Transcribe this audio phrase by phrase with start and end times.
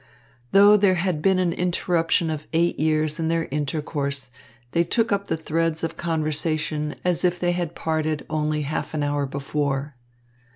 [0.51, 4.31] Though there had been an interruption of eight years in their intercourse,
[4.71, 9.03] they took up the threads of conversation as if they had parted only half an
[9.03, 9.95] hour before.